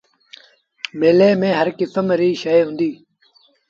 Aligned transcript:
ميلي 0.99 1.29
ميݩ 1.41 1.57
هر 1.59 1.67
ڪسم 1.79 2.05
ريٚ 2.19 2.33
شئي 2.41 2.61
هُݩديٚ۔ 2.67 2.97